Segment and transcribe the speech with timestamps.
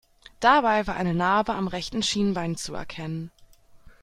[0.39, 3.29] Dabei war eine Narbe am rechten Schienbein zu erkennen.